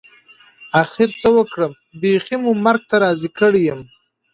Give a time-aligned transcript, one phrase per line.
[0.81, 3.81] اخر څه وکړم بيخي مو مرګ ته راضي کړى يم.